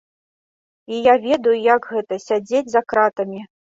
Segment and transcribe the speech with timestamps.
[0.95, 3.51] І я ведаю, як гэта, сядзець за кратамі.